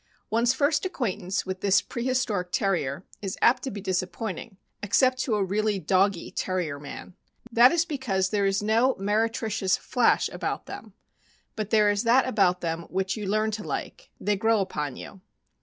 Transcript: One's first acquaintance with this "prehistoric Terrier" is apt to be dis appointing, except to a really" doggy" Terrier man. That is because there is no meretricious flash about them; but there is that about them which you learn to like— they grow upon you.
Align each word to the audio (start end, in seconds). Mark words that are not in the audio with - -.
One's 0.31 0.51
first 0.55 0.83
acquaintance 0.83 1.45
with 1.45 1.61
this 1.61 1.79
"prehistoric 1.79 2.51
Terrier" 2.51 3.05
is 3.21 3.37
apt 3.39 3.61
to 3.61 3.69
be 3.69 3.81
dis 3.81 4.01
appointing, 4.01 4.57
except 4.81 5.19
to 5.19 5.35
a 5.35 5.43
really" 5.43 5.77
doggy" 5.93 6.31
Terrier 6.31 6.79
man. 6.79 7.13
That 7.51 7.71
is 7.71 7.85
because 7.85 8.29
there 8.29 8.47
is 8.47 8.63
no 8.63 8.95
meretricious 8.97 9.77
flash 9.77 10.27
about 10.29 10.65
them; 10.65 10.93
but 11.55 11.69
there 11.69 11.91
is 11.91 12.01
that 12.01 12.27
about 12.27 12.61
them 12.61 12.87
which 12.89 13.15
you 13.15 13.27
learn 13.27 13.51
to 13.51 13.63
like— 13.63 14.09
they 14.19 14.35
grow 14.35 14.59
upon 14.59 14.95
you. 14.95 15.21